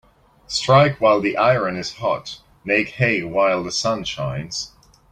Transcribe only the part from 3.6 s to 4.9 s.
the sun shines.